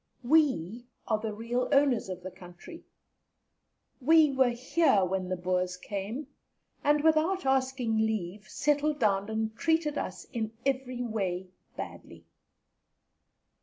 [0.23, 2.83] We are the real owners of the country;
[3.99, 6.25] we were here when the Boers came,
[6.83, 12.25] and without asking leave, settled down and treated us in every way badly.